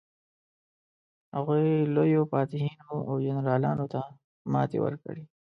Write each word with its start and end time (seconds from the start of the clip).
هغوی 1.35 1.67
لویو 1.95 2.21
فاتحینو 2.31 2.91
او 3.09 3.13
جنرالانو 3.25 3.85
ته 3.93 3.99
ماتې 4.53 4.77
ورکړې. 4.85 5.23